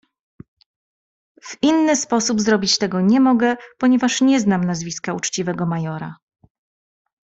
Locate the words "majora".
5.65-6.15